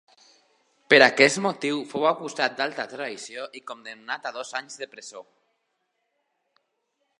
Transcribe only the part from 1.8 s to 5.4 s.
fou acusat d'alta traïció i condemnat a dos anys de presó.